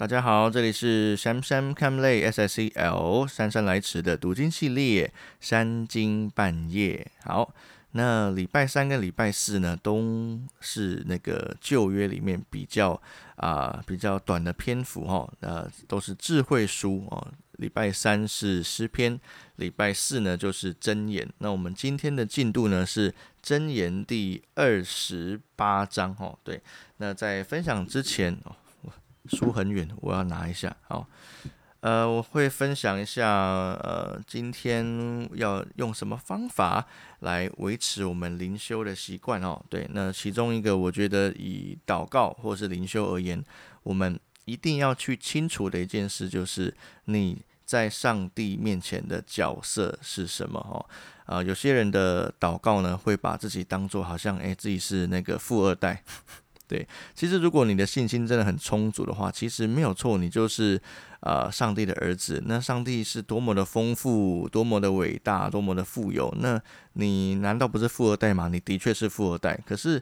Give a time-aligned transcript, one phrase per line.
[0.00, 7.06] 大家好，这里是山山看累 S S C L 姗姗来迟的读经系列，三更半夜。
[7.24, 7.52] 好，
[7.90, 12.98] 那礼拜三跟礼拜四呢，都是那个旧约里面比较
[13.36, 17.28] 啊比较短的篇幅哈，呃，都是智慧书哦。
[17.58, 19.20] 礼拜三是诗篇，
[19.56, 21.30] 礼拜四呢就是箴言。
[21.36, 23.14] 那我们今天的进度呢是
[23.44, 26.38] 箴言第二十八章哦。
[26.42, 26.58] 对，
[26.96, 28.34] 那在分享之前。
[29.30, 30.76] 书很远，我要拿一下。
[30.82, 31.06] 好，
[31.80, 36.86] 呃，我会分享一下，呃，今天要用什么方法
[37.20, 39.62] 来维持我们灵修的习惯哦。
[39.70, 43.42] 对，那其中一个，我觉得以祷告或是灵修而言，
[43.82, 46.74] 我们一定要去清楚的一件事，就是
[47.06, 50.84] 你在上帝面前的角色是什么哦。
[51.24, 56.02] 啊，有些人的祷告呢，会把自己当做好像，哎，自己是那个富二代。
[56.70, 60.80] 对，其实如果你的信心真的很充足的话，其实没有错，你就是
[61.18, 62.40] 呃上帝的儿子。
[62.46, 66.32] 那上帝是多么的丰富，多么的伟大，多么的富有。
[66.38, 68.46] 那你难道不是富二代吗？
[68.46, 69.58] 你的确是富二代。
[69.66, 70.00] 可是，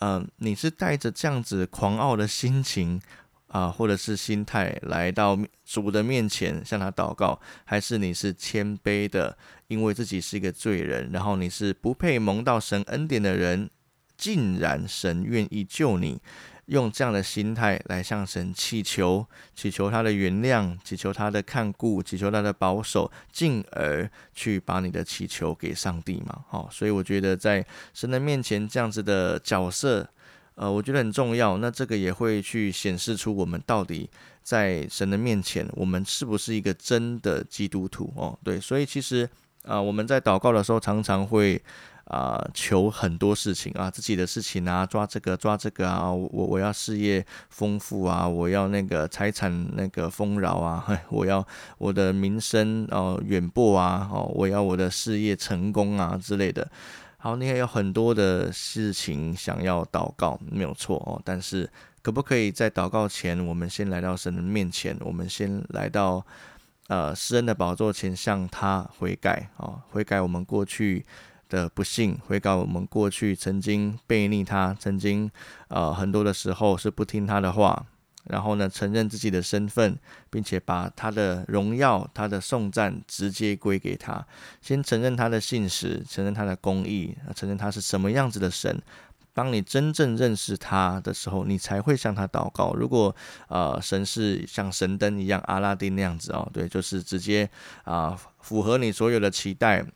[0.00, 3.00] 呃，你是带着这样子狂傲的心情
[3.46, 13.70] 啊，或者是心态来到主的面前向他祷告，还是你是谦卑的，因为自己是一个罪人，然后你是不配蒙到神恩典的人？
[14.20, 16.20] 竟然神愿意救你，
[16.66, 26.44] 用这样的心态来向神祈求，祈求他的原谅，祈求他的看顾，祈求他的保守，进而去把你的祈求给上帝嘛？
[26.50, 30.06] 好，所以我觉得在神的面前这样子的角色，
[30.56, 31.56] 呃，我觉得很重要。
[31.56, 34.10] 那这个也会去显示出我们到底
[34.42, 38.38] 在神的面前，我们是不是一个真的基督徒哦？
[38.44, 39.26] 对，所以其实
[39.62, 41.58] 啊，我们在祷告的时候常常会。
[42.10, 51.46] 啊，求很多事情啊，自己的事情啊，抓这个抓这个啊，我我要事业丰富啊，我要那个财产那个丰饶啊， 我要
[51.78, 56.68] 我的名声哦远播啊，哦，我要我的事业成功啊之类的。
[57.16, 61.22] 好，你也有很多的事情想要祷告，没有错哦。
[61.24, 61.70] 但是
[62.02, 66.26] 可不可以在祷告前，我们先来到神的面前，我们先来到
[66.88, 71.06] 呃施恩的宝座前，向他悔改啊，悔改我们过去。
[71.50, 75.30] 的不幸，悔改我们过去曾经背逆他，曾经
[75.68, 77.84] 呃很多的时候是不听他的话，
[78.24, 79.98] 然后呢承认自己的身份，
[80.30, 84.24] 并且把他的荣耀、他的颂赞直接归给他，
[84.62, 88.80] 先承认他的信实，承认他的公义，承认他是什么样子的神。
[89.32, 92.74] 当你真正认识他的时候，你才会向他祷告。
[92.74, 93.14] 如果
[93.48, 97.48] 呃神是像神灯一样阿拉丁那样子哦，对，就是直接
[97.84, 99.86] 啊符合你所有的期待。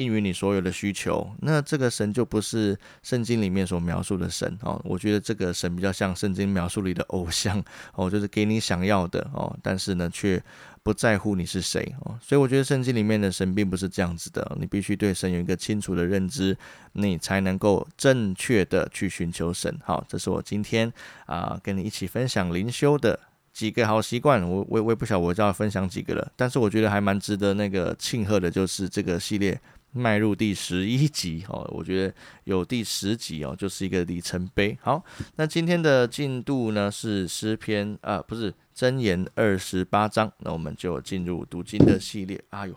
[0.00, 4.80] 应于你所有的需求，那这个神就不是圣经里面所描述的神哦。
[4.84, 7.62] 我觉得这个神比较像圣经描述里的偶像
[7.94, 10.42] 哦，就是给你想要的哦，但是呢，却
[10.82, 12.18] 不在乎你是谁哦。
[12.22, 14.56] 所以我觉得圣经里面的神并不是这样子的。
[14.58, 16.56] 你必须对神有一个清楚的认知，
[16.92, 19.78] 你才能够正确的去寻求神。
[19.84, 20.90] 好，这是我今天
[21.26, 23.18] 啊跟你一起分享灵修的
[23.52, 24.42] 几个好习惯。
[24.42, 29.60] 我我我也不晓得我就要分享几个了，但是我觉得还蛮值得那个庆贺的，就是这个系列。
[29.92, 32.14] 迈入第十一集哦，我觉得
[32.44, 34.78] 有第十集哦，就是一个里程碑。
[34.80, 35.04] 好，
[35.36, 42.42] 那今天的进度呢是诗篇啊，不是箴言二十八章，那我们就进入读经的系列。
[42.50, 42.74] 哎呦，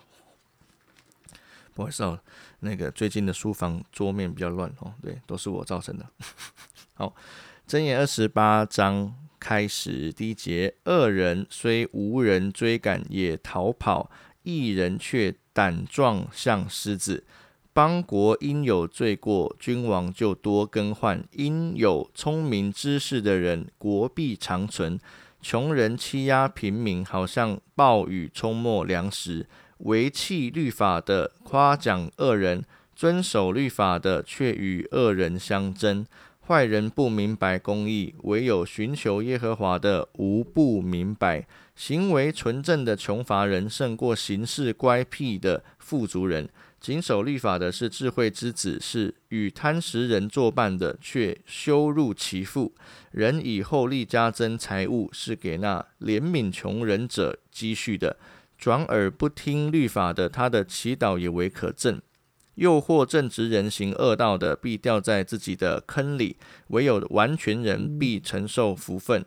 [1.72, 2.18] 不好意思哦，
[2.60, 6.06] 那个最近的书房桌面比较乱哦，对，都是我造成的。
[6.94, 7.14] 好，
[7.68, 14.10] 箴言二十八章开始第一节：恶人虽无人追赶，也逃跑；
[14.44, 15.34] 一人却。
[15.54, 17.22] 胆壮像狮子，
[17.72, 24.98] 邦国因有罪过，君王就多更换；因有聪明知识的人，国必长存。
[25.40, 29.46] 穷人欺压平民，好像暴雨冲没粮食；
[29.78, 32.64] 违弃律法的夸奖恶人，
[32.96, 36.04] 遵守律法的却与恶人相争。
[36.46, 41.46] 坏人不明白公义，唯有寻求耶和华的无不明白。
[41.74, 46.48] 行为纯正的穷乏人胜过行事乖僻的富足人。
[46.78, 52.74] 谨守律法的是智慧之子，是与贪食人作伴的，却羞辱其父。
[53.10, 58.18] 人以厚利加增财物，是给那怜悯穷人者积蓄的。
[58.58, 62.00] 转耳不听律法的，他的祈祷也为可憎。
[62.56, 66.36] 诱惑正直人行恶道的，必掉在自己的坑里；
[66.68, 69.24] 唯有完全人必承受福分。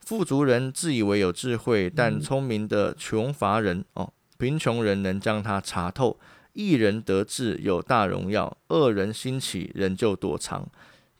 [0.00, 6.18] 富足人自以为有智慧，但聪明的穷乏人哦，贫穷人能将他查透。
[6.52, 10.68] 一人得志有大荣耀，恶人兴起人就躲藏。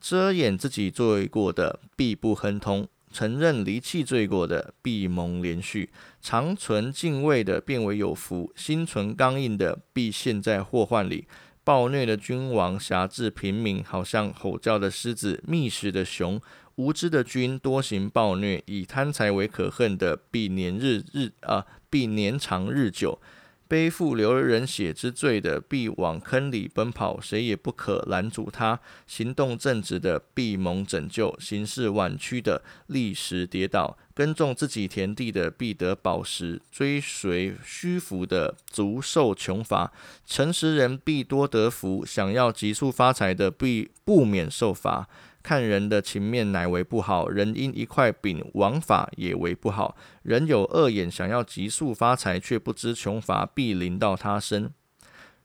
[0.01, 5.89] 遮掩自己做过的，必不亨通；承认离弃罪过的必蒙连续；
[6.21, 11.27] 长存敬畏的变为有福；心存刚硬的必陷在祸患里。
[11.65, 16.39] 暴虐的君王辖制平民，好像吼叫的狮子、觅食的熊。
[16.75, 23.19] 无知的君多行暴虐，以贪财为可恨的，必年日日啊，必年长日久。
[23.69, 28.79] 背负流人血之罪的，必往坑里奔跑，谁也不可拦阻他。
[29.07, 33.99] 行动正直的，必蒙拯救；行事弯曲的，立时跌倒。
[34.15, 39.93] 耕种自己田地的，必得宝石；追随虚浮的，足受穷乏。
[40.25, 45.09] 诚实人必多得福，想要急速发财的，必不免受罚。
[45.47, 49.97] 看人的情面乃为不好，人因一块饼枉法也为不好。
[50.25, 54.69] 人有恶眼，想要急速发财，却不知穷乏必临到他身。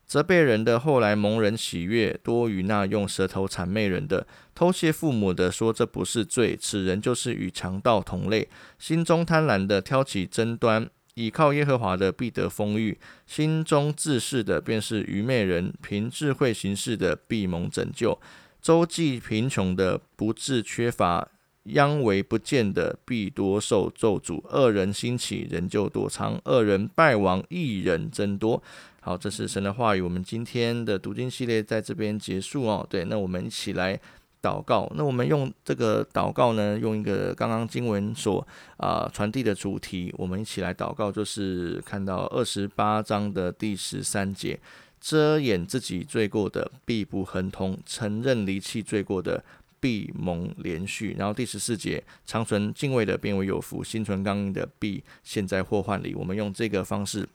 [0.08, 4.26] 责备人的后来蒙人喜悦，多于那用舌头谄媚人的。
[4.56, 8.50] 偷窃父母的说这不是罪，此人就是与强盗同类。
[8.80, 12.98] 心中贪婪的挑起争端，倚靠耶和华的必得丰裕。
[13.28, 18.20] 心中自恃的便是愚昧人，凭智慧行事的必蒙拯救。
[18.62, 21.28] 周济贫穷的不致缺乏，
[21.64, 24.40] 殃为不见的必多受咒诅。
[24.50, 28.62] 恶人兴起，人就躲藏；恶人败亡，一人增多。
[29.00, 30.02] 好，这是神的话语。
[30.02, 32.86] 我们今天的读经系列在这边结束哦。
[32.88, 34.00] 对，那我们一起来
[34.44, 34.88] 祷告。
[34.96, 38.48] 那我们用这个祷告呢，用一个刚刚经文所
[38.78, 44.60] 啊传递的主题，我们一起来祷告，就是看到二十八章的第十三节。
[45.02, 49.44] 遮掩自己罪过的必不亨通，承认离弃罪过的
[49.80, 51.16] 必蒙连续。
[51.18, 56.14] 然后第十四节，长存敬畏的变为有福，心存刚硬的必陷在祸患里。
[56.14, 57.28] 我们用这个方式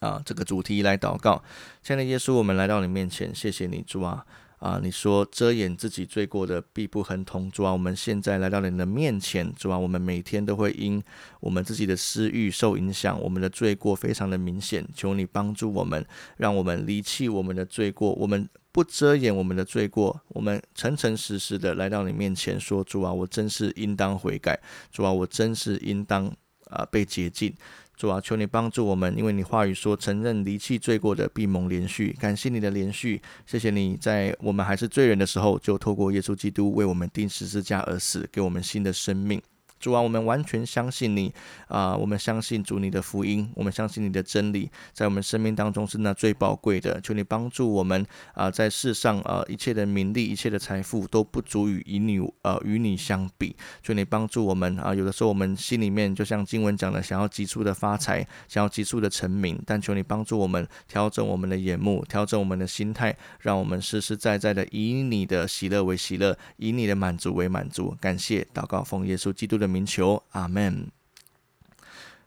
[0.00, 1.42] 啊，这个主题来祷告。
[1.82, 4.26] 亲爱的耶稣，我们来到你面前，谢谢你，主啊。
[4.62, 7.50] 啊，你说遮掩自己罪过的必不亨通。
[7.50, 11.02] 主啊，我们现在来到你的面前，主啊，我们每天都会因
[11.40, 14.86] 我们自己的私欲受影响，我们的罪过非常的明显。
[14.94, 16.06] 求你帮助我们，
[16.36, 24.60] 让我们离弃我们的罪过，我们不遮掩我们的罪过，我们诚诚实实的来到你面前说：主啊，我真是应当悔改。
[24.92, 26.32] 主啊，我真是应当
[26.70, 27.52] 啊被洁净。
[28.02, 32.12] 主啊，求你帮助我们，因为你话语说，承认离弃罪过的必蒙连续。
[32.18, 39.40] 感谢你的连续，谢谢你在我们还是罪人的时候，就透过耶稣基督为我们钉十字架而死，给我们新的生命。
[39.82, 41.34] 主啊，我们完全相信你
[41.66, 41.96] 啊！
[41.96, 47.00] 我们相信主你的福音，我们相信你的真理，在我们生命当中是那最宝贵的。
[47.00, 53.56] 求你帮助我们啊，在世上啊，一切的名利、一切的财富都不足以与你呃与你相比。
[53.82, 54.94] 求你帮助我们啊！
[54.94, 67.96] 有的时候我们心里面就像经文讲的，想要急速的发财，想要急速的成名，但求你帮助我们调整我们的眼目，调整我们的心态，让我们实实在在的以你的喜乐为喜乐，以你的满足为满足。
[68.00, 69.71] 感谢祷告，奉耶稣基督的。
[69.72, 70.86] 名求阿门。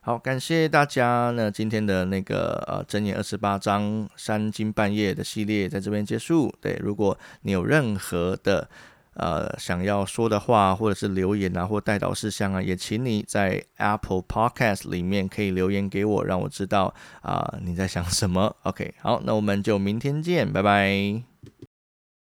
[0.01, 1.31] 好，感谢大家。
[1.35, 6.53] 那今天的那个呃《箴言》二十八章三更半夜的系列在这边结束。
[6.61, 8.69] 对，如果你有任何的
[9.15, 18.55] 呃想要说的话，或者是留言啊，或带导事项啊，也请你在 Apple Podcast 里面可以留言给我，让我知道啊你在想什么。
[18.61, 21.34] OK，好，那我们就明天见，拜拜。